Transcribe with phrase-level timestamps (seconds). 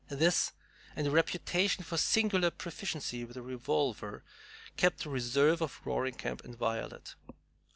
[0.09, 0.53] This,
[0.95, 4.23] and a reputation for singular proficiency with the revolver,
[4.75, 7.13] kept the reserve of Roaring Camp inviolate.